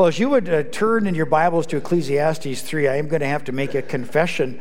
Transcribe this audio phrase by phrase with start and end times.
[0.00, 3.20] Well, as you would uh, turn in your Bibles to Ecclesiastes 3, I am going
[3.20, 4.58] to have to make a confession.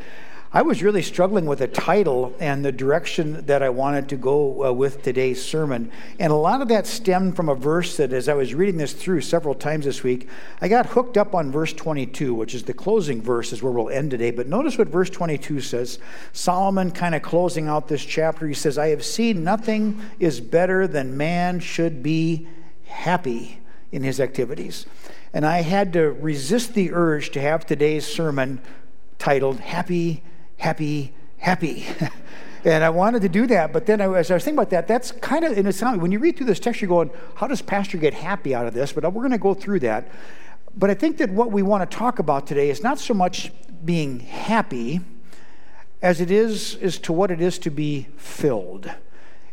[0.51, 4.65] I was really struggling with a title and the direction that I wanted to go
[4.65, 5.93] uh, with today's sermon.
[6.19, 8.91] And a lot of that stemmed from a verse that, as I was reading this
[8.91, 10.27] through several times this week,
[10.59, 13.87] I got hooked up on verse 22, which is the closing verse, is where we'll
[13.87, 14.31] end today.
[14.31, 15.99] But notice what verse 22 says.
[16.33, 20.85] Solomon, kind of closing out this chapter, he says, I have seen nothing is better
[20.85, 22.45] than man should be
[22.83, 23.61] happy
[23.91, 24.85] in his activities.
[25.33, 28.61] And I had to resist the urge to have today's sermon
[29.17, 30.23] titled Happy,
[30.57, 31.85] Happy, Happy.
[32.65, 34.87] and I wanted to do that, but then I, as I was thinking about that,
[34.87, 37.47] that's kind of, in a sound, when you read through this text, you're going, how
[37.47, 38.93] does Pastor get happy out of this?
[38.93, 40.07] But we're going to go through that.
[40.75, 43.51] But I think that what we want to talk about today is not so much
[43.83, 45.01] being happy
[46.01, 48.89] as it is as to what it is to be filled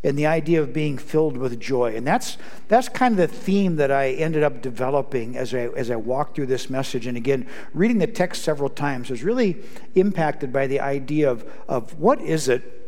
[0.02, 1.96] and the idea of being filled with joy.
[1.96, 5.90] And that's, that's kind of the theme that I ended up developing as I, as
[5.90, 7.06] I walked through this message.
[7.06, 9.56] And again, reading the text several times was really
[9.94, 12.85] impacted by the idea of, of what is it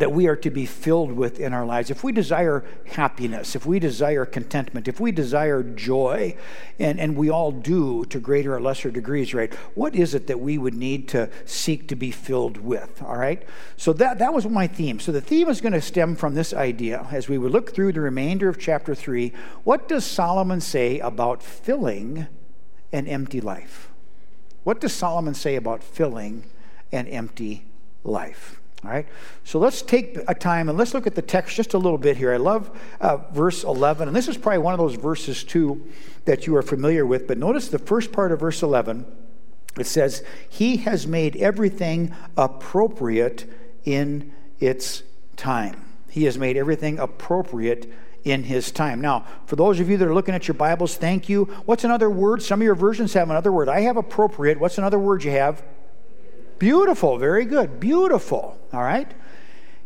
[0.00, 1.90] that we are to be filled with in our lives.
[1.90, 6.36] If we desire happiness, if we desire contentment, if we desire joy,
[6.78, 9.52] and, and we all do to greater or lesser degrees, right?
[9.74, 13.02] What is it that we would need to seek to be filled with?
[13.02, 13.42] All right?
[13.76, 15.00] So that, that was my theme.
[15.00, 17.92] So the theme is going to stem from this idea as we would look through
[17.92, 19.32] the remainder of chapter 3.
[19.64, 22.26] What does Solomon say about filling
[22.92, 23.90] an empty life?
[24.64, 26.44] What does Solomon say about filling
[26.90, 27.66] an empty
[28.02, 28.59] life?
[28.82, 29.06] All right,
[29.44, 32.16] so let's take a time and let's look at the text just a little bit
[32.16, 32.32] here.
[32.32, 35.86] I love uh, verse 11, and this is probably one of those verses too
[36.24, 37.26] that you are familiar with.
[37.26, 39.04] But notice the first part of verse 11
[39.78, 43.44] it says, He has made everything appropriate
[43.84, 45.02] in its
[45.36, 45.84] time.
[46.10, 47.92] He has made everything appropriate
[48.24, 49.00] in his time.
[49.00, 51.44] Now, for those of you that are looking at your Bibles, thank you.
[51.64, 52.42] What's another word?
[52.42, 53.68] Some of your versions have another word.
[53.68, 54.58] I have appropriate.
[54.58, 55.62] What's another word you have?
[56.60, 57.80] Beautiful, very good.
[57.80, 59.10] Beautiful, all right?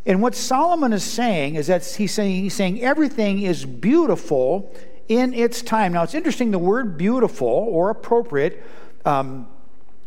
[0.05, 4.75] And what Solomon is saying is that he's saying, he's saying everything is beautiful
[5.09, 5.93] in its time.
[5.93, 8.63] Now, it's interesting, the word beautiful or appropriate
[9.05, 9.47] um,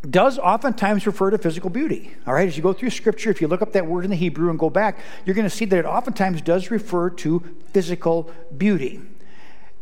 [0.09, 2.13] does oftentimes refer to physical beauty.
[2.27, 4.17] All right, as you go through scripture, if you look up that word in the
[4.17, 8.29] Hebrew and go back, you're going to see that it oftentimes does refer to physical
[8.57, 8.99] beauty.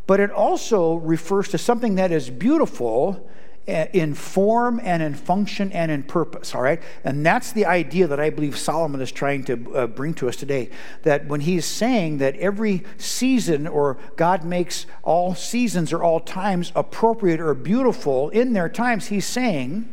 [0.05, 3.27] But it also refers to something that is beautiful
[3.67, 6.81] in form and in function and in purpose, all right?
[7.03, 10.35] And that's the idea that I believe Solomon is trying to uh, bring to us
[10.35, 10.69] today.
[11.01, 16.71] That when he's saying that every season or God makes all seasons or all times
[16.75, 19.89] appropriate or beautiful in their times, he's saying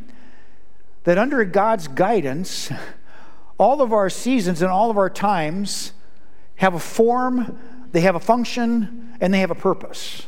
[1.05, 2.71] that under God's guidance,
[3.59, 5.93] all of our seasons and all of our times
[6.56, 7.59] have a form,
[7.93, 10.27] they have a function, and they have a purpose.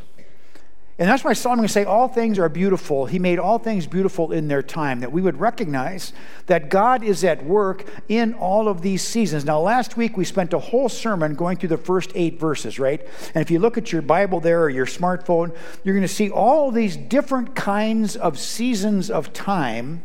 [0.96, 3.06] And that's why Solomon can say all things are beautiful.
[3.06, 6.12] He made all things beautiful in their time, that we would recognize
[6.46, 9.44] that God is at work in all of these seasons.
[9.44, 13.04] Now, last week we spent a whole sermon going through the first eight verses, right?
[13.34, 16.30] And if you look at your Bible there or your smartphone, you're going to see
[16.30, 20.02] all these different kinds of seasons of time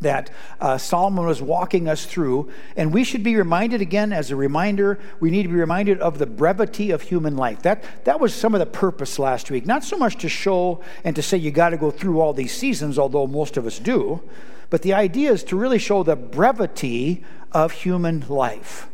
[0.00, 0.30] that
[0.60, 2.50] uh, Solomon was walking us through.
[2.76, 6.18] And we should be reminded again, as a reminder, we need to be reminded of
[6.18, 7.62] the brevity of human life.
[7.62, 9.66] That, that was some of the purpose last week.
[9.66, 12.52] Not so much to show and to say you got to go through all these
[12.54, 14.22] seasons, although most of us do,
[14.70, 18.88] but the idea is to really show the brevity of human life.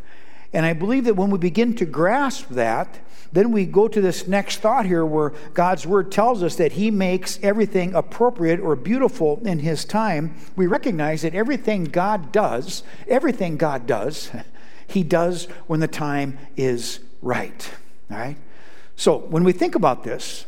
[0.53, 2.99] And I believe that when we begin to grasp that,
[3.33, 6.91] then we go to this next thought here where God's word tells us that He
[6.91, 10.37] makes everything appropriate or beautiful in His time.
[10.55, 14.31] We recognize that everything God does, everything God does,
[14.89, 17.71] He does when the time is right.
[18.11, 18.37] All right?
[18.95, 20.47] So when we think about this,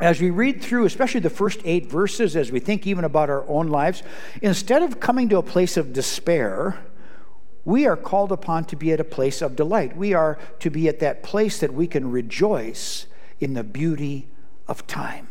[0.00, 3.46] as we read through, especially the first eight verses, as we think even about our
[3.48, 4.02] own lives,
[4.40, 6.78] instead of coming to a place of despair,
[7.64, 9.96] we are called upon to be at a place of delight.
[9.96, 13.06] We are to be at that place that we can rejoice
[13.38, 14.28] in the beauty
[14.66, 15.28] of time.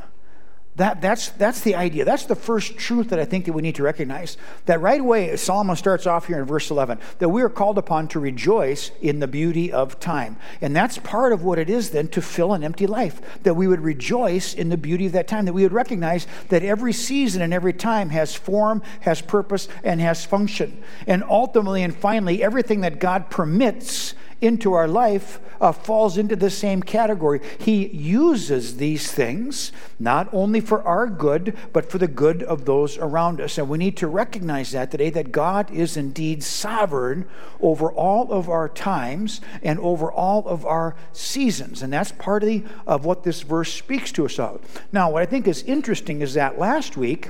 [0.79, 2.05] That, that's, that's the idea.
[2.05, 4.37] That's the first truth that I think that we need to recognize.
[4.65, 8.07] That right away, Solomon starts off here in verse 11, that we are called upon
[8.09, 10.37] to rejoice in the beauty of time.
[10.61, 13.67] And that's part of what it is then to fill an empty life, that we
[13.67, 17.41] would rejoice in the beauty of that time, that we would recognize that every season
[17.41, 20.81] and every time has form, has purpose, and has function.
[21.07, 26.49] And ultimately and finally, everything that God permits into our life uh, falls into the
[26.49, 27.41] same category.
[27.57, 32.97] He uses these things not only for our good, but for the good of those
[32.97, 33.57] around us.
[33.57, 37.27] And we need to recognize that today that God is indeed sovereign
[37.59, 41.81] over all of our times and over all of our seasons.
[41.81, 44.61] And that's part of, the, of what this verse speaks to us of.
[44.91, 47.29] Now, what I think is interesting is that last week,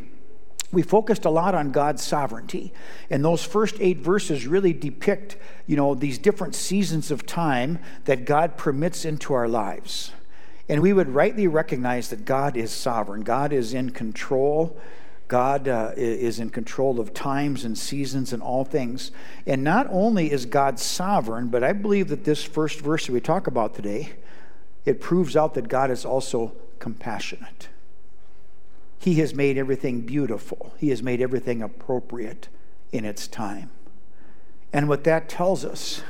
[0.71, 2.71] we focused a lot on God's sovereignty.
[3.09, 5.35] And those first eight verses really depict,
[5.65, 10.11] you know, these different seasons of time that God permits into our lives.
[10.67, 13.21] And we would rightly recognize that God is sovereign.
[13.21, 14.79] God is in control.
[15.27, 19.11] God uh, is in control of times and seasons and all things.
[19.47, 23.19] And not only is God sovereign, but I believe that this first verse that we
[23.19, 24.13] talk about today,
[24.85, 27.69] it proves out that God is also compassionate.
[28.99, 32.49] He has made everything beautiful, He has made everything appropriate
[32.91, 33.71] in its time.
[34.71, 36.03] And what that tells us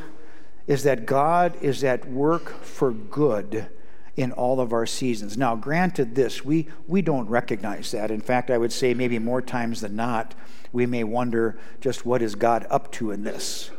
[0.67, 3.67] is that God is at work for good
[4.15, 5.37] in all of our seasons.
[5.37, 8.11] Now, granted this, we, we don't recognize that.
[8.11, 10.35] In fact, I would say maybe more times than not,
[10.73, 13.71] we may wonder just what is God up to in this.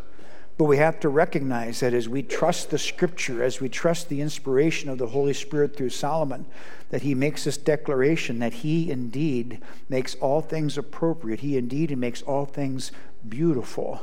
[0.60, 4.20] But we have to recognize that as we trust the scripture, as we trust the
[4.20, 6.44] inspiration of the Holy Spirit through Solomon,
[6.90, 11.40] that he makes this declaration that he indeed makes all things appropriate.
[11.40, 12.92] He indeed makes all things
[13.26, 14.02] beautiful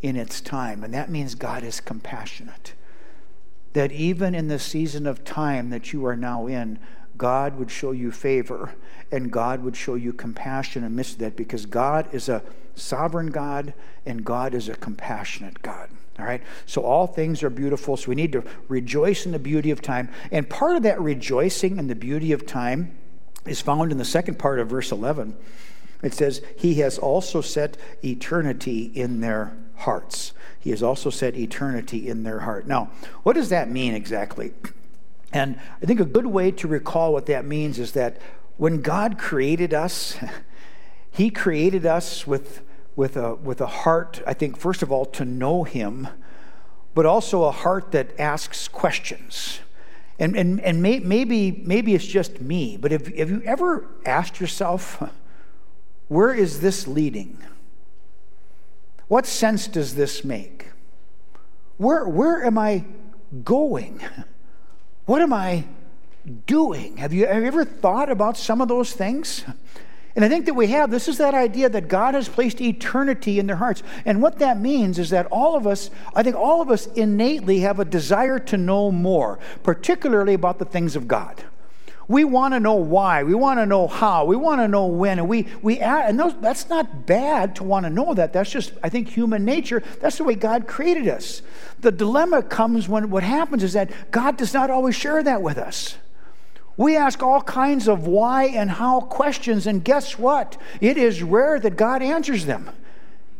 [0.00, 0.82] in its time.
[0.82, 2.72] And that means God is compassionate.
[3.74, 6.78] That even in the season of time that you are now in,
[7.18, 8.74] God would show you favor
[9.12, 12.42] and God would show you compassion amidst that because God is a
[12.74, 13.74] sovereign God
[14.06, 15.90] and God is a compassionate God.
[16.18, 16.42] All right?
[16.66, 17.96] So all things are beautiful.
[17.96, 20.10] So we need to rejoice in the beauty of time.
[20.32, 22.96] And part of that rejoicing in the beauty of time
[23.46, 25.36] is found in the second part of verse 11.
[26.02, 30.32] It says, He has also set eternity in their hearts.
[30.60, 32.66] He has also set eternity in their heart.
[32.66, 32.90] Now,
[33.22, 34.52] what does that mean exactly?
[35.30, 38.16] And I think a good way to recall what that means is that
[38.56, 40.16] when God created us,
[41.10, 42.62] He created us with
[42.98, 46.08] with a, with a heart, I think, first of all, to know Him,
[46.96, 49.60] but also a heart that asks questions.
[50.18, 54.40] And, and, and may, maybe, maybe it's just me, but have, have you ever asked
[54.40, 55.00] yourself,
[56.08, 57.38] where is this leading?
[59.06, 60.70] What sense does this make?
[61.76, 62.84] Where, where am I
[63.44, 64.00] going?
[65.06, 65.66] What am I
[66.46, 66.96] doing?
[66.96, 69.44] Have you, have you ever thought about some of those things?
[70.16, 73.38] And I think that we have this is that idea that God has placed eternity
[73.38, 73.82] in their hearts.
[74.04, 77.60] And what that means is that all of us, I think all of us innately
[77.60, 81.44] have a desire to know more, particularly about the things of God.
[82.08, 83.22] We want to know why.
[83.22, 84.24] We want to know how.
[84.24, 85.18] We want to know when.
[85.18, 88.32] And we, we and those, that's not bad to want to know that.
[88.32, 89.82] That's just, I think, human nature.
[90.00, 91.42] That's the way God created us.
[91.80, 95.58] The dilemma comes when what happens is that God does not always share that with
[95.58, 95.96] us.
[96.78, 100.56] We ask all kinds of why and how questions, and guess what?
[100.80, 102.70] It is rare that God answers them.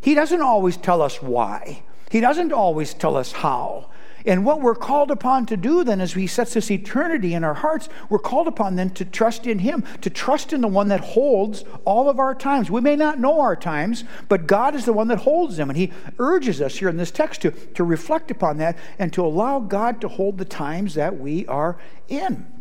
[0.02, 3.86] He doesn't always tell us why, He doesn't always tell us how.
[4.26, 7.54] And what we're called upon to do then, as He sets this eternity in our
[7.54, 11.00] hearts, we're called upon then to trust in Him, to trust in the one that
[11.00, 12.72] holds all of our times.
[12.72, 15.70] We may not know our times, but God is the one that holds them.
[15.70, 19.24] And He urges us here in this text to, to reflect upon that and to
[19.24, 22.57] allow God to hold the times that we are in.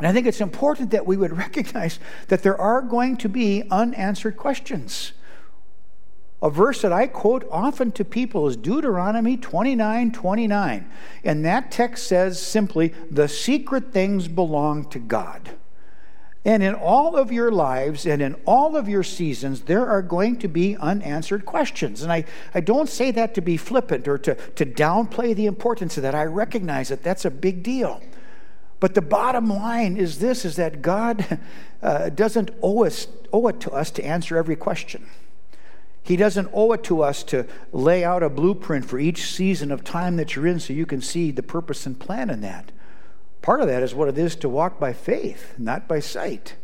[0.00, 3.64] And I think it's important that we would recognize that there are going to be
[3.70, 5.12] unanswered questions.
[6.42, 10.90] A verse that I quote often to people is Deuteronomy 29 29.
[11.22, 15.50] And that text says simply, The secret things belong to God.
[16.42, 20.38] And in all of your lives and in all of your seasons, there are going
[20.38, 22.02] to be unanswered questions.
[22.02, 25.98] And I, I don't say that to be flippant or to, to downplay the importance
[25.98, 26.14] of that.
[26.14, 28.00] I recognize that that's a big deal.
[28.80, 31.38] But the bottom line is this is that God
[31.82, 35.06] uh, doesn't owe, us, owe it to us to answer every question.
[36.02, 39.84] He doesn't owe it to us to lay out a blueprint for each season of
[39.84, 42.72] time that you're in so you can see the purpose and plan in that.
[43.42, 46.56] Part of that is what it is to walk by faith, not by sight.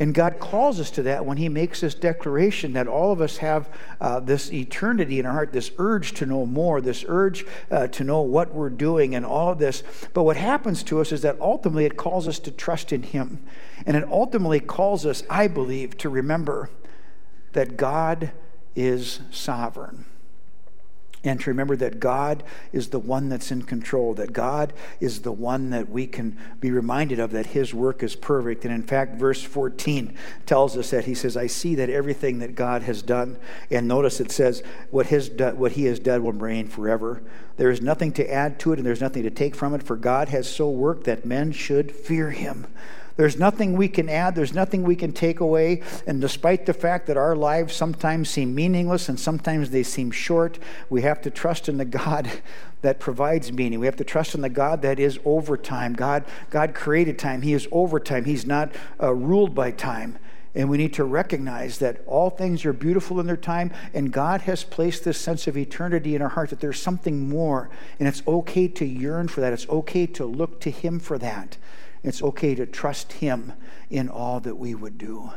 [0.00, 3.36] And God calls us to that when He makes this declaration that all of us
[3.36, 3.68] have
[4.00, 8.02] uh, this eternity in our heart, this urge to know more, this urge uh, to
[8.02, 9.82] know what we're doing, and all of this.
[10.14, 13.44] But what happens to us is that ultimately it calls us to trust in Him.
[13.84, 16.70] And it ultimately calls us, I believe, to remember
[17.52, 18.32] that God
[18.74, 20.06] is sovereign.
[21.22, 25.32] And to remember that God is the one that's in control, that God is the
[25.32, 28.64] one that we can be reminded of, that His work is perfect.
[28.64, 32.54] And in fact, verse 14 tells us that He says, I see that everything that
[32.54, 33.38] God has done,
[33.70, 37.22] and notice it says, what, his, what He has done will reign forever.
[37.58, 39.96] There is nothing to add to it, and there's nothing to take from it, for
[39.96, 42.66] God has so worked that men should fear Him.
[43.20, 45.82] There's nothing we can add, there's nothing we can take away.
[46.06, 50.58] And despite the fact that our lives sometimes seem meaningless and sometimes they seem short,
[50.88, 52.30] we have to trust in the God
[52.80, 53.78] that provides meaning.
[53.78, 55.92] We have to trust in the God that is over time.
[55.92, 58.72] God, God created time, He is over time, He's not
[59.02, 60.16] uh, ruled by time.
[60.54, 64.40] And we need to recognize that all things are beautiful in their time, and God
[64.40, 68.22] has placed this sense of eternity in our heart that there's something more, and it's
[68.26, 69.52] okay to yearn for that.
[69.52, 71.58] It's okay to look to Him for that.
[72.02, 73.52] It's okay to trust Him
[73.90, 75.30] in all that we would do.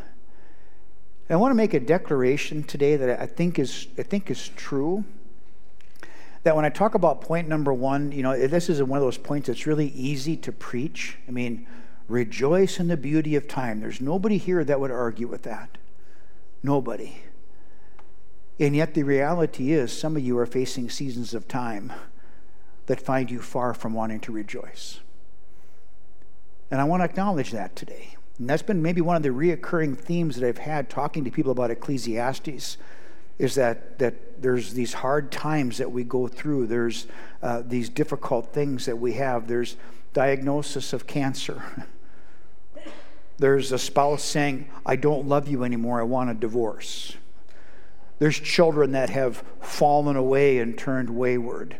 [1.29, 5.03] I want to make a declaration today that I think is, I think is true.
[6.43, 9.17] That when I talk about point number one, you know, this is one of those
[9.17, 11.17] points that's really easy to preach.
[11.27, 11.65] I mean,
[12.09, 13.79] rejoice in the beauty of time.
[13.79, 15.77] There's nobody here that would argue with that.
[16.61, 17.23] Nobody.
[18.59, 21.91] And yet, the reality is, some of you are facing seasons of time
[22.85, 24.99] that find you far from wanting to rejoice.
[26.73, 28.15] And I want to acknowledge that today.
[28.39, 31.51] And that's been maybe one of the reoccurring themes that I've had talking to people
[31.51, 32.77] about Ecclesiastes
[33.37, 36.65] is that, that there's these hard times that we go through.
[36.65, 37.05] There's
[37.43, 39.47] uh, these difficult things that we have.
[39.47, 39.77] There's
[40.13, 41.61] diagnosis of cancer.
[43.37, 47.17] There's a spouse saying, I don't love you anymore, I want a divorce.
[48.17, 51.77] There's children that have fallen away and turned wayward.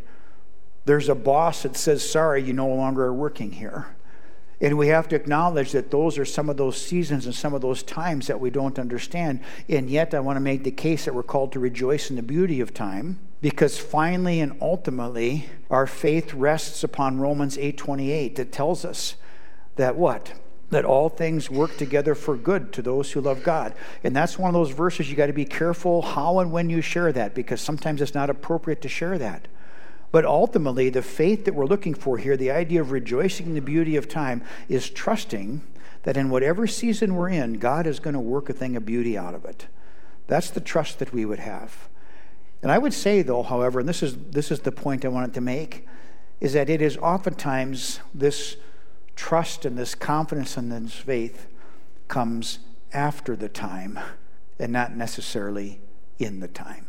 [0.86, 3.96] There's a boss that says, Sorry, you no longer are working here.
[4.63, 7.60] And we have to acknowledge that those are some of those seasons and some of
[7.60, 9.41] those times that we don't understand.
[9.67, 12.24] And yet, I want to make the case that we're called to rejoice in the
[12.24, 18.86] beauty of time because finally and ultimately our faith rests upon Romans 8:28 that tells
[18.86, 19.15] us
[19.75, 20.32] that what?
[20.70, 23.74] That all things work together for good to those who love God.
[24.01, 26.79] And that's one of those verses you got to be careful how and when you
[26.79, 29.50] share that because sometimes it's not appropriate to share that.
[30.13, 33.62] But ultimately, the faith that we're looking for here, the idea of rejoicing in the
[33.62, 35.63] beauty of time, is trusting
[36.03, 39.17] that in whatever season we're in, God is going to work a thing of beauty
[39.17, 39.65] out of it.
[40.27, 41.89] That's the trust that we would have.
[42.62, 45.34] And I would say, though, however, and this is, this is the point I wanted
[45.34, 45.88] to make,
[46.39, 48.58] is that it is oftentimes this
[49.15, 51.48] trust and this confidence and this faith
[52.08, 52.60] comes
[52.93, 54.00] after the time
[54.60, 55.82] and not necessarily
[56.20, 56.86] in the time.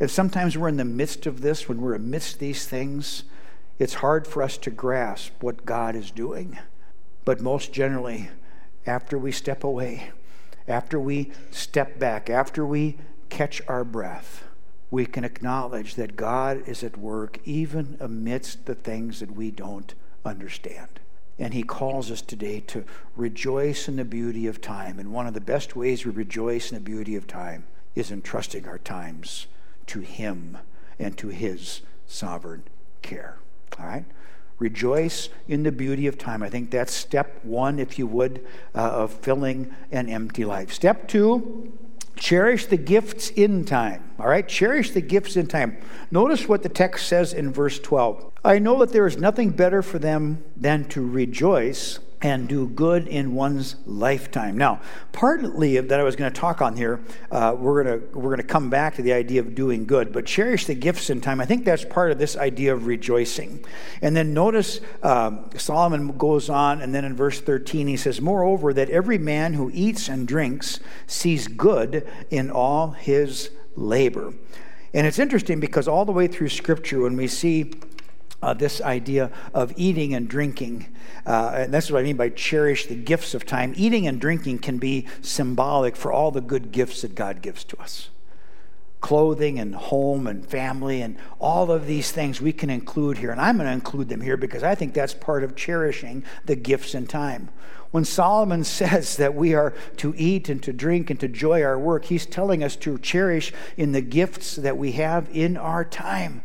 [0.00, 3.24] And sometimes we're in the midst of this, when we're amidst these things,
[3.78, 6.58] it's hard for us to grasp what God is doing.
[7.24, 8.30] But most generally,
[8.86, 10.10] after we step away,
[10.66, 12.98] after we step back, after we
[13.28, 14.44] catch our breath,
[14.90, 19.94] we can acknowledge that God is at work even amidst the things that we don't
[20.24, 21.00] understand.
[21.38, 22.84] And He calls us today to
[23.16, 24.98] rejoice in the beauty of time.
[24.98, 28.22] And one of the best ways we rejoice in the beauty of time is in
[28.22, 29.46] trusting our times
[29.86, 30.58] to Him
[30.98, 32.64] and to His sovereign
[33.02, 33.38] care.
[33.78, 34.04] All right?
[34.58, 36.42] Rejoice in the beauty of time.
[36.42, 40.72] I think that's step one, if you would, uh, of filling an empty life.
[40.72, 41.72] Step two,
[42.16, 44.10] cherish the gifts in time.
[44.18, 44.46] All right?
[44.46, 45.76] Cherish the gifts in time.
[46.10, 48.32] Notice what the text says in verse 12.
[48.44, 53.06] I know that there is nothing better for them than to rejoice and do good
[53.06, 54.56] in one's lifetime.
[54.56, 54.80] Now,
[55.12, 57.00] partly that I was going to talk on here,
[57.30, 60.10] uh, we're going to we're going to come back to the idea of doing good,
[60.10, 61.38] but cherish the gifts in time.
[61.38, 63.62] I think that's part of this idea of rejoicing.
[64.00, 68.72] And then notice um, Solomon goes on, and then in verse 13 he says, "Moreover,
[68.72, 74.32] that every man who eats and drinks sees good in all his labor."
[74.94, 77.72] And it's interesting because all the way through Scripture, when we see
[78.44, 80.94] uh, this idea of eating and drinking.
[81.24, 83.72] Uh, and that's what I mean by cherish the gifts of time.
[83.74, 87.80] Eating and drinking can be symbolic for all the good gifts that God gives to
[87.80, 88.10] us
[89.00, 93.30] clothing and home and family and all of these things we can include here.
[93.30, 96.56] And I'm going to include them here because I think that's part of cherishing the
[96.56, 97.50] gifts in time.
[97.90, 101.78] When Solomon says that we are to eat and to drink and to joy our
[101.78, 106.42] work, he's telling us to cherish in the gifts that we have in our time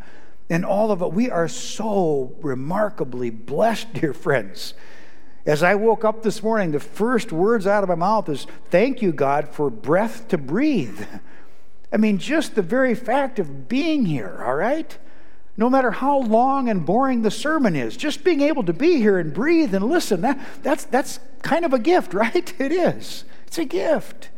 [0.50, 1.14] and all of it.
[1.14, 4.74] We are so remarkably blessed, dear friends.
[5.46, 9.02] As I woke up this morning, the first words out of my mouth is, Thank
[9.02, 11.02] you, God, for breath to breathe.
[11.92, 14.98] I mean, just the very fact of being here, all right?
[15.58, 19.18] No matter how long and boring the sermon is, just being able to be here
[19.18, 22.54] and breathe and listen, that, that's, that's kind of a gift, right?
[22.60, 23.26] It is.
[23.48, 24.30] It's a gift.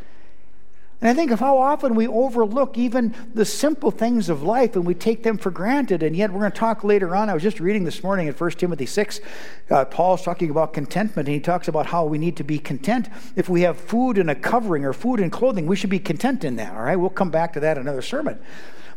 [1.02, 4.86] And I think of how often we overlook even the simple things of life and
[4.86, 6.04] we take them for granted.
[6.04, 7.28] And yet, we're going to talk later on.
[7.28, 9.20] I was just reading this morning in 1 Timothy 6.
[9.72, 13.10] Uh, Paul's talking about contentment, and he talks about how we need to be content.
[13.36, 16.44] If we have food and a covering or food and clothing, we should be content
[16.44, 16.96] in that, all right?
[16.96, 18.40] We'll come back to that in another sermon.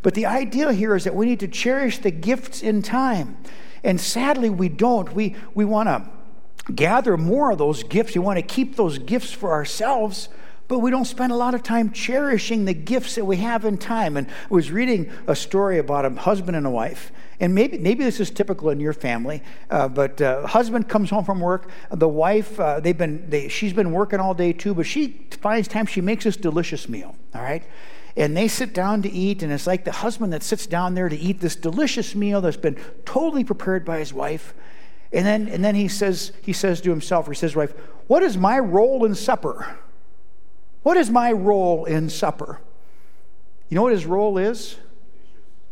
[0.02, 3.38] But the idea here is that we need to cherish the gifts in time.
[3.82, 5.14] And sadly, we don't.
[5.14, 6.06] We, we want to
[6.70, 10.28] gather more of those gifts, we want to keep those gifts for ourselves
[10.68, 13.76] but we don't spend a lot of time cherishing the gifts that we have in
[13.76, 14.16] time.
[14.16, 17.12] And I was reading a story about a husband and a wife.
[17.40, 21.24] And maybe, maybe this is typical in your family, uh, but uh, husband comes home
[21.24, 21.68] from work.
[21.90, 25.68] The wife, uh, they've been, they, she's been working all day too, but she finds
[25.68, 27.64] time, she makes this delicious meal, all right?
[28.16, 31.08] And they sit down to eat, and it's like the husband that sits down there
[31.08, 34.54] to eat this delicious meal that's been totally prepared by his wife.
[35.12, 37.74] And then, and then he, says, he says to himself, or he says wife,
[38.06, 39.76] What is my role in supper?
[40.84, 42.60] What is my role in supper?
[43.68, 44.76] You know what his role is?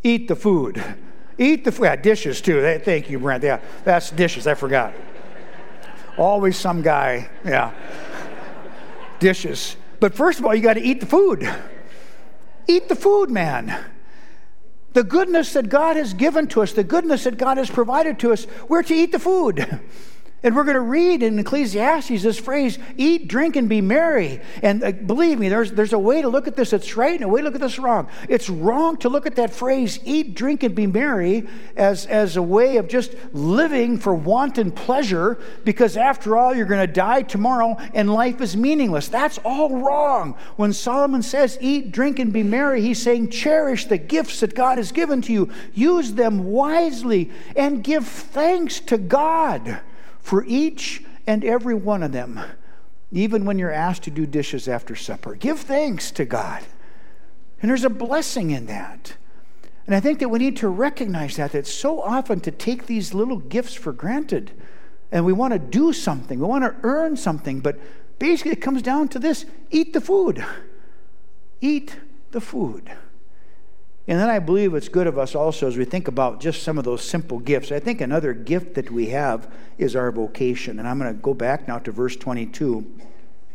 [0.03, 0.83] Eat the food.
[1.39, 1.85] Eat the food.
[1.85, 2.81] Yeah, dishes too.
[2.83, 3.45] Thank you, Brent.
[3.45, 4.47] Yeah, that's dishes.
[4.47, 4.95] I forgot.
[6.17, 7.29] Always some guy.
[7.45, 7.73] Yeah.
[9.21, 9.77] dishes.
[10.01, 11.49] But first of all, you got to eat the food.
[12.67, 13.85] Eat the food, man.
[14.95, 18.33] The goodness that God has given to us, the goodness that God has provided to
[18.33, 19.81] us, we're to eat the food.
[20.45, 24.41] And we're going to read in Ecclesiastes this phrase, eat, drink, and be merry.
[24.61, 27.23] And uh, believe me, there's, there's a way to look at this that's right and
[27.23, 28.09] a way to look at this wrong.
[28.29, 31.47] It's wrong to look at that phrase, eat, drink, and be merry,
[31.77, 36.85] as, as a way of just living for wanton pleasure, because after all, you're going
[36.85, 39.07] to die tomorrow and life is meaningless.
[39.07, 40.35] That's all wrong.
[40.57, 44.79] When Solomon says, eat, drink, and be merry, he's saying, cherish the gifts that God
[44.79, 49.81] has given to you, use them wisely, and give thanks to God
[50.23, 52.41] for each and every one of them,
[53.11, 55.35] even when you're asked to do dishes after supper.
[55.35, 56.63] Give thanks to God.
[57.61, 59.15] And there's a blessing in that.
[59.87, 63.15] And I think that we need to recognize that, that so often to take these
[63.15, 64.53] little gifts for granted
[65.11, 67.79] and we want to do something, we want to earn something, but
[68.19, 70.45] basically it comes down to this eat the food.
[71.61, 71.97] Eat
[72.31, 72.91] the food.
[74.09, 76.77] And then I believe it's good of us also as we think about just some
[76.77, 77.71] of those simple gifts.
[77.71, 80.79] I think another gift that we have is our vocation.
[80.79, 82.85] And I'm going to go back now to verse 22.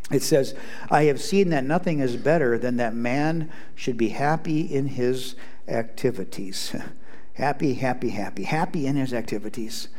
[0.10, 0.56] It says,
[0.90, 5.36] I have seen that nothing is better than that man should be happy in his
[5.68, 6.74] activities.
[7.34, 8.44] happy, happy, happy.
[8.44, 9.90] Happy in his activities.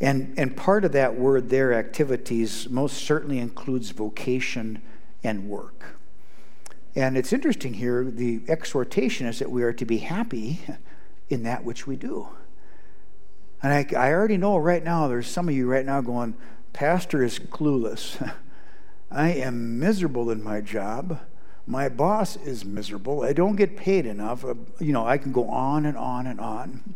[0.00, 4.80] And, and part of that word their activities, most certainly includes vocation
[5.24, 5.97] and work.
[6.94, 10.60] And it's interesting here, the exhortation is that we are to be happy
[11.28, 12.28] in that which we do.
[13.62, 16.34] And I, I already know right now, there's some of you right now going,
[16.72, 18.32] Pastor is clueless.
[19.10, 21.20] I am miserable in my job.
[21.66, 23.22] My boss is miserable.
[23.22, 24.44] I don't get paid enough.
[24.44, 26.94] Uh, you know, I can go on and on and on.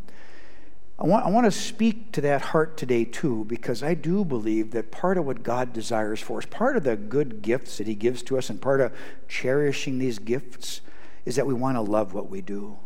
[1.02, 4.70] I want, I want to speak to that heart today, too, because I do believe
[4.70, 7.96] that part of what God desires for us, part of the good gifts that He
[7.96, 8.92] gives to us, and part of
[9.26, 10.80] cherishing these gifts
[11.24, 12.78] is that we want to love what we do.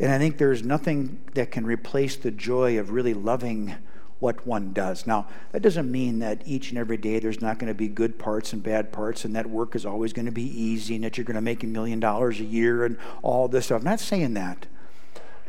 [0.00, 3.74] And I think there's nothing that can replace the joy of really loving
[4.18, 5.06] what one does.
[5.06, 8.18] Now, that doesn't mean that each and every day there's not going to be good
[8.18, 11.18] parts and bad parts, and that work is always going to be easy, and that
[11.18, 13.80] you're going to make a million dollars a year and all this stuff.
[13.80, 14.68] I'm not saying that.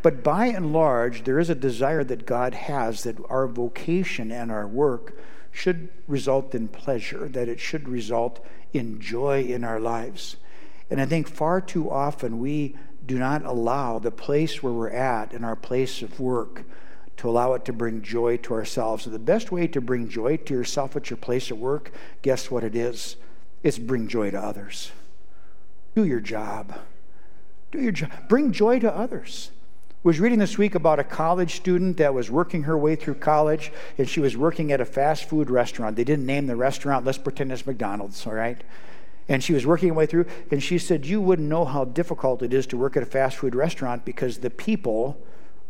[0.03, 4.51] But by and large, there is a desire that God has that our vocation and
[4.51, 5.17] our work
[5.49, 10.35] should result in pleasure, that it should result in joy in our lives.
[10.89, 15.31] And I think far too often we do not allow the place where we're at
[15.31, 16.63] in our place of work
[17.15, 19.05] to allow it to bring joy to ourselves.
[19.05, 22.51] And the best way to bring joy to yourself at your place of work, guess
[22.51, 23.15] what it is?
[23.61, 24.91] It's bring joy to others.
[25.95, 26.77] Do your job.
[27.71, 28.11] Do your job.
[28.27, 29.51] Bring joy to others
[30.03, 33.71] was reading this week about a college student that was working her way through college
[33.97, 35.95] and she was working at a fast food restaurant.
[35.95, 37.05] They didn't name the restaurant.
[37.05, 38.61] Let's pretend it's McDonald's, all right?
[39.29, 42.43] And she was working her way through and she said, You wouldn't know how difficult
[42.43, 45.17] it is to work at a fast food restaurant because the people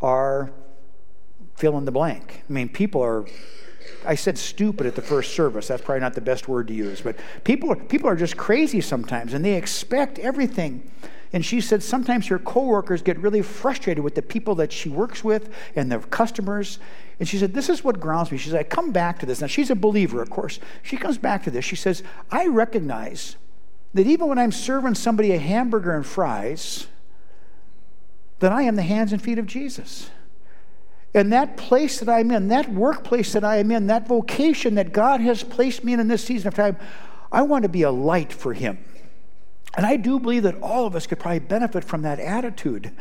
[0.01, 0.51] are
[1.55, 2.43] fill in the blank.
[2.49, 3.25] I mean, people are
[4.05, 5.67] I said stupid at the first service.
[5.67, 8.81] That's probably not the best word to use, but people are, people are just crazy
[8.81, 10.89] sometimes and they expect everything.
[11.33, 15.23] And she said sometimes her coworkers get really frustrated with the people that she works
[15.23, 16.77] with and the customers.
[17.19, 18.37] And she said, This is what grounds me.
[18.37, 19.41] She said, I come back to this.
[19.41, 20.59] Now, she's a believer, of course.
[20.83, 21.65] She comes back to this.
[21.65, 23.35] She says, I recognize
[23.95, 26.87] that even when I'm serving somebody a hamburger and fries,
[28.39, 30.11] that I am the hands and feet of Jesus.
[31.15, 34.93] And that place that I'm in, that workplace that I am in, that vocation that
[34.93, 36.77] God has placed me in in this season of time,
[37.31, 38.83] I want to be a light for Him.
[39.75, 42.91] And I do believe that all of us could probably benefit from that attitude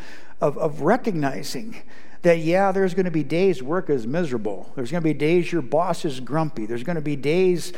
[0.41, 1.83] of, of recognizing
[2.23, 4.73] that, yeah, there's going to be days work is miserable.
[4.75, 6.67] There's going to be days your boss is grumpy.
[6.67, 7.73] There's going to be days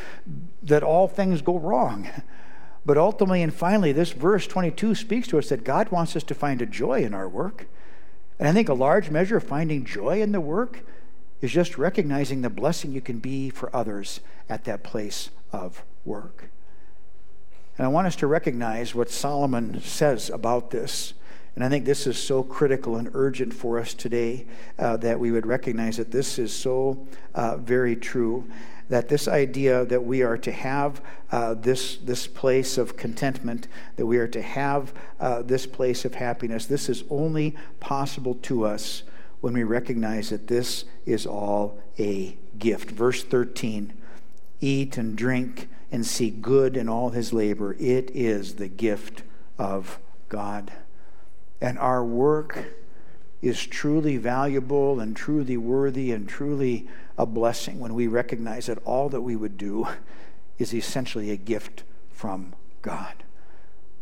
[0.63, 2.09] that all things go wrong.
[2.87, 6.35] But ultimately and finally, this verse 22 speaks to us that God wants us to
[6.35, 7.67] find a joy in our work.
[8.39, 10.85] And I think a large measure of finding joy in the work
[11.41, 16.51] is just recognizing the blessing you can be for others at that place of work.
[17.77, 21.15] And I want us to recognize what Solomon says about this.
[21.55, 24.47] And I think this is so critical and urgent for us today
[24.79, 28.45] uh, that we would recognize that this is so uh, very true.
[28.89, 34.07] That this idea that we are to have uh, this, this place of contentment, that
[34.07, 39.03] we are to have uh, this place of happiness, this is only possible to us
[39.41, 42.91] when we recognize that this is all a gift.
[42.91, 43.93] Verse 13
[44.61, 47.77] Eat and drink and see good in all his labor.
[47.79, 49.23] It is the gift
[49.57, 50.73] of God.
[51.61, 52.65] And our work
[53.41, 59.09] is truly valuable and truly worthy and truly a blessing when we recognize that all
[59.09, 59.87] that we would do
[60.59, 63.15] is essentially a gift from God.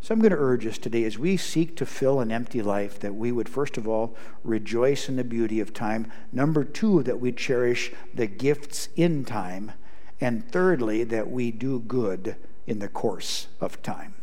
[0.01, 2.99] So I'm going to urge us today as we seek to fill an empty life
[3.01, 6.11] that we would, first of all, rejoice in the beauty of time.
[6.33, 9.73] Number two, that we cherish the gifts in time.
[10.23, 12.37] And thirdly, that we do good
[12.69, 14.15] in the course of time.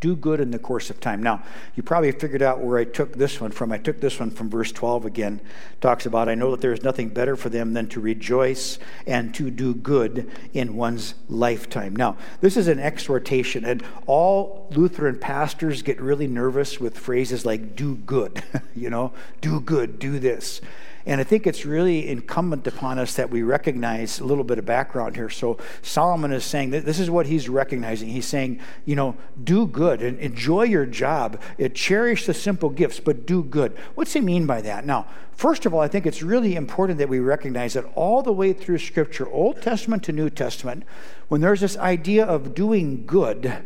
[0.00, 1.22] Do good in the course of time.
[1.22, 1.42] Now,
[1.74, 3.72] you probably figured out where I took this one from.
[3.72, 5.40] I took this one from verse 12 again.
[5.80, 9.34] Talks about, I know that there is nothing better for them than to rejoice and
[9.34, 11.96] to do good in one's lifetime.
[11.96, 17.74] Now, this is an exhortation, and all Lutheran pastors get really nervous with phrases like
[17.74, 18.44] do good,
[18.76, 20.60] you know, do good, do this.
[21.08, 24.66] And I think it's really incumbent upon us that we recognize a little bit of
[24.66, 25.30] background here.
[25.30, 28.10] So Solomon is saying that this is what he's recognizing.
[28.10, 33.00] He's saying, you know, do good and enjoy your job, uh, cherish the simple gifts,
[33.00, 33.74] but do good.
[33.94, 34.84] What's he mean by that?
[34.84, 38.32] Now, first of all, I think it's really important that we recognize that all the
[38.34, 40.84] way through Scripture, Old Testament to New Testament,
[41.28, 43.64] when there's this idea of doing good,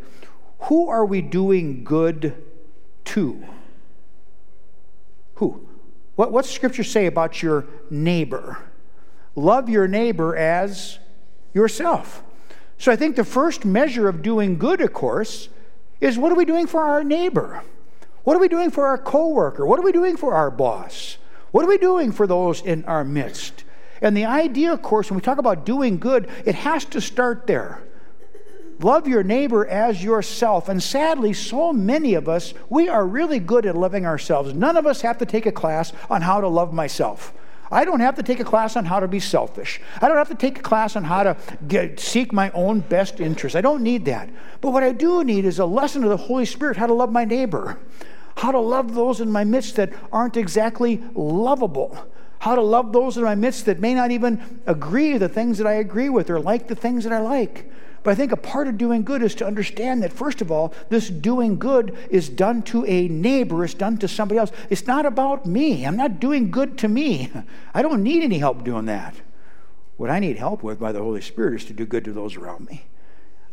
[0.61, 2.41] who are we doing good
[3.07, 3.45] to?
[5.35, 5.67] Who?
[6.17, 8.59] What, what's Scripture say about your neighbor?
[9.35, 10.99] Love your neighbor as
[11.55, 12.23] yourself.
[12.79, 15.49] So I think the first measure of doing good, of course,
[16.01, 17.63] is what are we doing for our neighbor?
[18.25, 19.65] What are we doing for our coworker?
[19.65, 21.17] What are we doing for our boss?
[21.51, 23.65] What are we doing for those in our midst?
[24.01, 27.47] And the idea, of course, when we talk about doing good, it has to start
[27.47, 27.83] there.
[28.83, 30.69] Love your neighbor as yourself.
[30.69, 34.55] And sadly, so many of us, we are really good at loving ourselves.
[34.55, 37.33] None of us have to take a class on how to love myself.
[37.71, 39.81] I don't have to take a class on how to be selfish.
[40.03, 43.19] I don't have to take a class on how to get, seek my own best
[43.19, 43.57] interest.
[43.57, 44.29] I don't need that.
[44.61, 47.11] But what I do need is a lesson of the Holy Spirit how to love
[47.11, 47.79] my neighbor,
[48.37, 51.97] how to love those in my midst that aren't exactly lovable,
[52.41, 55.67] how to love those in my midst that may not even agree the things that
[55.67, 57.72] I agree with or like the things that I like.
[58.03, 60.75] But I think a part of doing good is to understand that, first of all,
[60.89, 64.51] this doing good is done to a neighbor, it's done to somebody else.
[64.71, 65.85] It's not about me.
[65.85, 67.31] I'm not doing good to me.
[67.75, 69.15] I don't need any help doing that.
[69.97, 72.37] What I need help with by the Holy Spirit is to do good to those
[72.37, 72.87] around me.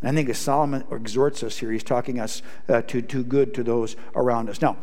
[0.01, 3.53] And I think as Solomon exhorts us here, he's talking us uh, to do good
[3.55, 4.61] to those around us.
[4.61, 4.77] Now,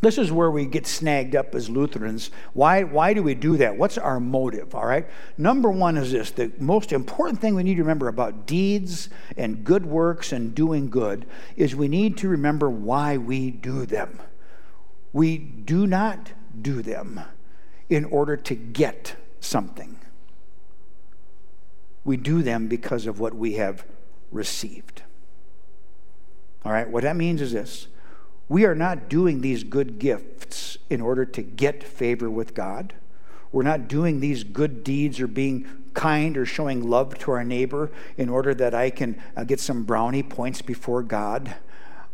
[0.00, 2.30] this is where we get snagged up as Lutherans.
[2.54, 3.76] Why, why do we do that?
[3.76, 4.74] What's our motive?
[4.74, 5.06] All right.
[5.36, 9.62] Number one is this the most important thing we need to remember about deeds and
[9.62, 14.20] good works and doing good is we need to remember why we do them.
[15.12, 17.20] We do not do them
[17.90, 19.98] in order to get something,
[22.04, 23.84] we do them because of what we have
[24.30, 25.02] received.
[26.64, 26.88] All right.
[26.88, 27.88] What that means is this
[28.50, 32.92] we are not doing these good gifts in order to get favor with God.
[33.52, 37.92] We're not doing these good deeds or being kind or showing love to our neighbor
[38.16, 41.54] in order that I can uh, get some brownie points before God.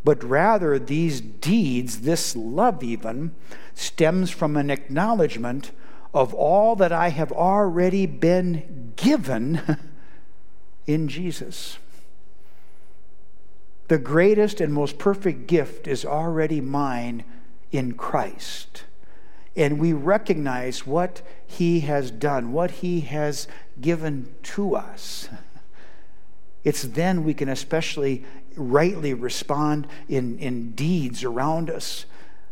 [0.05, 3.35] But rather, these deeds, this love even,
[3.75, 5.73] stems from an acknowledgement
[6.13, 9.79] of all that I have already been given
[10.87, 11.79] in Jesus.
[13.89, 17.25] The greatest and most perfect gift is already mine
[17.71, 18.85] in Christ.
[19.57, 23.47] And we recognize what He has done, what He has
[23.81, 25.29] given to us.
[26.65, 28.25] It's then we can especially
[28.57, 32.07] rightly respond in, in deeds around us.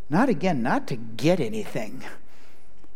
[0.09, 2.05] Not again, not to get anything,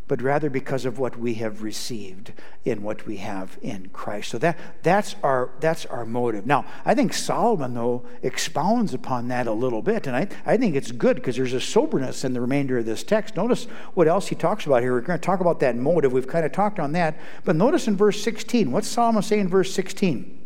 [0.09, 2.33] but rather because of what we have received
[2.65, 4.31] in what we have in Christ.
[4.31, 6.47] So that, that's, our, that's our motive.
[6.47, 10.75] Now, I think Solomon, though, expounds upon that a little bit, and I, I think
[10.75, 13.37] it's good because there's a soberness in the remainder of this text.
[13.37, 14.95] Notice what else he talks about here.
[14.95, 16.13] We're going to talk about that motive.
[16.13, 17.17] We've kind of talked on that.
[17.45, 20.37] But notice in verse 16, what's Solomon say in verse 16?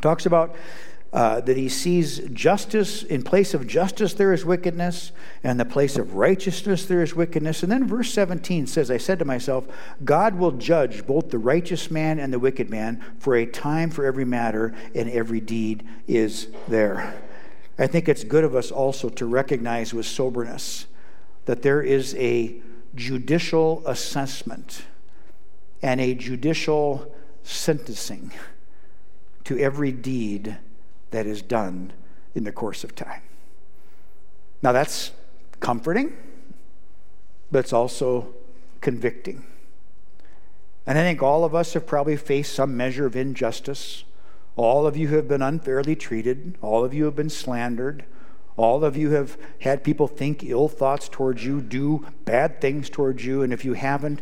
[0.00, 0.54] Talks about
[1.10, 5.96] uh, that he sees justice, in place of justice, there is wickedness, and the place
[5.96, 7.62] of righteousness, there is wickedness.
[7.62, 9.66] And then verse 17 says, I said to myself,
[10.04, 14.04] God will judge both the righteous man and the wicked man, for a time for
[14.04, 17.14] every matter, and every deed is there.
[17.78, 20.86] I think it's good of us also to recognize with soberness
[21.46, 22.60] that there is a
[22.94, 24.84] judicial assessment
[25.80, 28.32] and a judicial sentencing
[29.44, 30.58] to every deed
[31.10, 31.92] that is done
[32.34, 33.22] in the course of time.
[34.62, 35.12] Now, that's
[35.60, 36.12] comforting,
[37.50, 38.34] but it's also
[38.80, 39.44] convicting.
[40.86, 44.04] And I think all of us have probably faced some measure of injustice.
[44.56, 46.56] All of you have been unfairly treated.
[46.62, 48.04] All of you have been slandered.
[48.56, 53.24] All of you have had people think ill thoughts towards you, do bad things towards
[53.24, 53.42] you.
[53.42, 54.20] And if you haven't,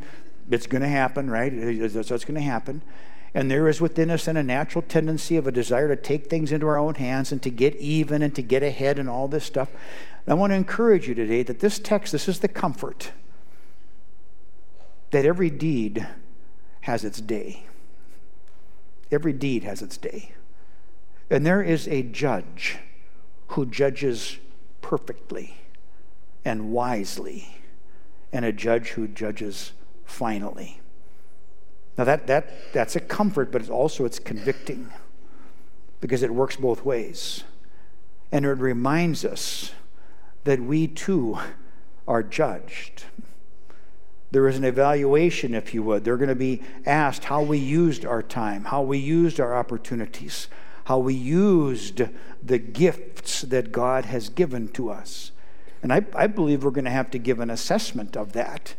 [0.51, 1.51] it's going to happen, right?
[1.51, 2.83] That's what's going to happen.
[3.37, 6.53] And there is within us then a natural tendency of a desire to take things
[6.53, 9.45] into our own hands and to get even and to get ahead and all this
[9.45, 9.69] stuff.
[10.25, 13.13] And I want to encourage you today that this text, this is the comfort
[15.11, 16.09] that every deed
[16.81, 17.67] has its day.
[19.13, 20.33] Every deed has its day.
[21.29, 22.79] And there is a judge
[23.49, 24.39] who judges
[24.81, 25.59] perfectly
[26.43, 27.59] and wisely,
[28.33, 29.73] and a judge who judges
[30.07, 30.81] finally.
[31.99, 34.91] Now that, that, that's a comfort, but it's also it's convicting
[36.01, 37.45] because it works both ways.
[38.31, 39.73] And it reminds us
[40.45, 41.39] that we too
[42.07, 43.05] are judged.
[44.31, 46.05] There is an evaluation, if you would.
[46.05, 50.49] They're going to be asked how we used our time, how we used our opportunities,
[50.85, 52.03] how we used
[52.43, 55.33] the gifts that God has given to us.
[55.83, 58.75] And I, I believe we're going to have to give an assessment of that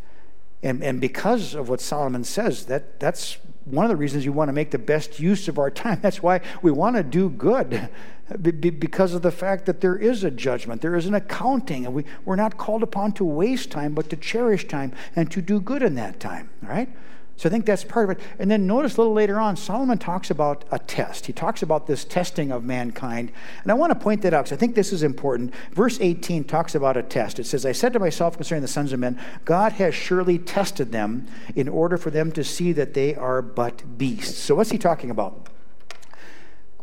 [0.63, 4.49] and, and because of what Solomon says, that, that's one of the reasons you want
[4.49, 5.99] to make the best use of our time.
[6.01, 7.89] That's why we want to do good,
[8.41, 12.05] because of the fact that there is a judgment, there is an accounting, and we,
[12.25, 15.83] we're not called upon to waste time, but to cherish time and to do good
[15.83, 16.49] in that time.
[16.63, 16.89] All right?
[17.37, 18.23] So I think that's part of it.
[18.39, 21.27] And then notice a little later on, Solomon talks about a test.
[21.27, 23.31] He talks about this testing of mankind.
[23.61, 25.53] And I want to point that out because I think this is important.
[25.71, 27.37] Verse 18 talks about a test.
[27.37, 30.91] It says, I said to myself concerning the sons of men, God has surely tested
[30.91, 34.39] them in order for them to see that they are but beasts.
[34.39, 35.47] So what's he talking about?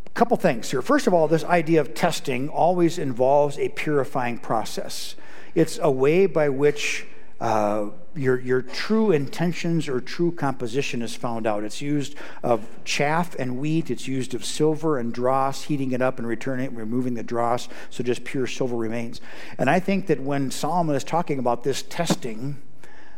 [0.06, 0.82] A couple things here.
[0.82, 5.16] First of all, this idea of testing always involves a purifying process.
[5.56, 7.06] It's a way by which
[7.40, 11.64] uh, your, your true intentions or true composition is found out.
[11.64, 16.18] It's used of chaff and wheat, it's used of silver and dross, heating it up
[16.18, 19.20] and returning it, removing the dross, so just pure silver remains.
[19.58, 22.62] And I think that when Solomon is talking about this testing,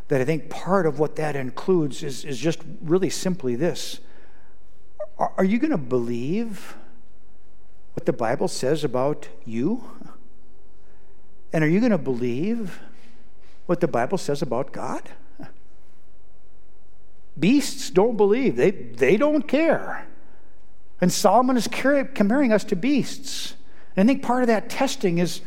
[0.07, 3.99] that I think part of what that includes is, is just really simply this
[5.19, 6.75] Are, are you going to believe
[7.93, 9.83] what the Bible says about you?
[11.53, 12.81] And are you going to believe?
[13.67, 15.09] What the Bible says about God?
[17.39, 20.07] Beasts don't believe, they, they don't care.
[20.99, 23.53] And Solomon is comparing us to beasts.
[23.95, 25.41] And I think part of that testing is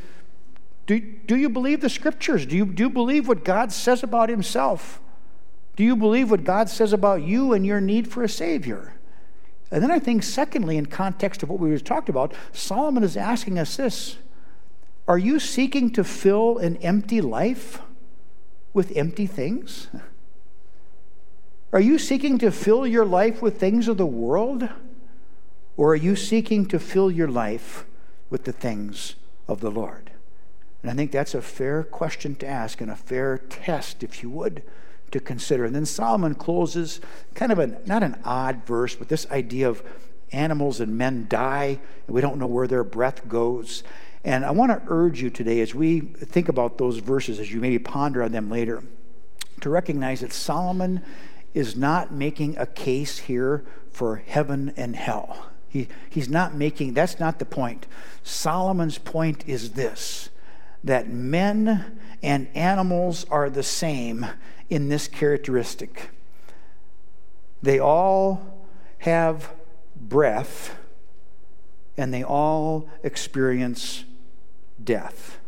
[0.86, 2.46] do, do you believe the scriptures?
[2.46, 5.00] Do you, do you believe what God says about himself?
[5.76, 8.94] Do you believe what God says about you and your need for a Savior?
[9.70, 13.16] And then I think, secondly, in context of what we just talked about, Solomon is
[13.16, 14.16] asking us this
[15.06, 17.80] Are you seeking to fill an empty life?
[18.72, 19.88] With empty things?
[21.72, 24.68] Are you seeking to fill your life with things of the world?
[25.76, 27.86] Or are you seeking to fill your life
[28.28, 29.14] with the things
[29.46, 30.10] of the Lord?
[30.82, 34.30] And I think that's a fair question to ask and a fair test, if you
[34.30, 34.62] would,
[35.10, 35.64] to consider.
[35.64, 37.00] And then Solomon closes
[37.34, 39.82] kind of a not an odd verse, but this idea of
[40.32, 43.82] animals and men die, and we don't know where their breath goes.
[44.24, 47.60] And I want to urge you today as we think about those verses, as you
[47.60, 48.82] maybe ponder on them later,
[49.60, 51.02] to recognize that Solomon
[51.54, 55.46] is not making a case here for heaven and hell.
[55.68, 57.86] He, he's not making, that's not the point.
[58.22, 60.28] Solomon's point is this
[60.82, 64.26] that men and animals are the same
[64.70, 66.08] in this characteristic.
[67.62, 68.66] They all
[68.98, 69.52] have
[69.94, 70.74] breath
[71.98, 74.04] and they all experience
[74.84, 75.38] death.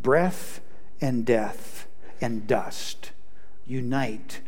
[0.00, 0.60] Breath
[1.00, 1.86] and death
[2.20, 3.12] and dust.
[3.66, 4.40] unite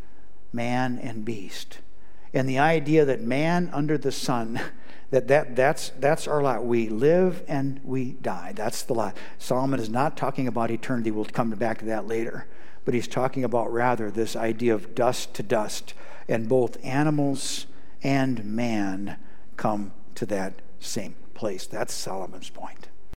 [0.53, 1.79] man and beast.
[2.35, 4.61] And the idea that man under the sun,
[5.11, 6.65] that, that that's, that's our lot.
[6.65, 8.53] We live and we die.
[8.55, 9.17] That's the lot.
[9.39, 11.11] Solomon is not talking about eternity.
[11.11, 12.47] We'll come back to that later.
[12.85, 15.95] But he's talking about rather this idea of dust to dust.
[16.29, 17.67] And both animals
[18.03, 19.17] and man
[19.57, 21.67] come to that same place.
[21.67, 22.89] That's Solomon's point.